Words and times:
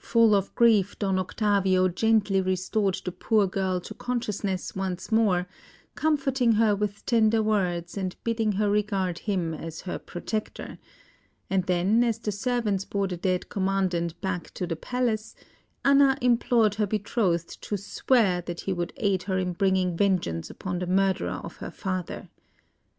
Full 0.00 0.34
of 0.34 0.54
grief, 0.54 0.98
Don 0.98 1.18
Octavio 1.18 1.88
gently 1.88 2.40
restored 2.40 2.98
the 3.04 3.12
poor 3.12 3.46
girl 3.46 3.78
to 3.82 3.92
consciousness 3.92 4.74
once 4.74 5.12
more, 5.12 5.46
comforting 5.94 6.52
her 6.52 6.74
with 6.74 7.04
tender 7.04 7.42
words 7.42 7.94
and 7.98 8.16
bidding 8.24 8.52
her 8.52 8.70
regard 8.70 9.18
him 9.18 9.52
as 9.52 9.82
her 9.82 9.98
protector; 9.98 10.78
and 11.50 11.64
then, 11.64 12.02
as 12.02 12.18
the 12.18 12.32
servants 12.32 12.86
bore 12.86 13.08
the 13.08 13.18
dead 13.18 13.50
Commandant 13.50 14.18
back 14.22 14.50
to 14.54 14.66
the 14.66 14.76
palace, 14.76 15.34
Anna 15.84 16.16
implored 16.22 16.76
her 16.76 16.86
betrothed 16.86 17.60
to 17.60 17.76
swear 17.76 18.40
that 18.46 18.60
he 18.62 18.72
would 18.72 18.94
aid 18.96 19.24
her 19.24 19.36
in 19.36 19.52
bringing 19.52 19.94
vengeance 19.94 20.48
upon 20.48 20.78
the 20.78 20.86
murderer 20.86 21.40
of 21.44 21.56
her 21.56 21.70
father. 21.70 22.30